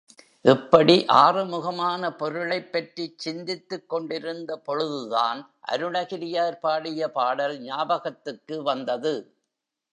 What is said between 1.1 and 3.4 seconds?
ஆறுமுகமான பொருளைப் பற்றிச்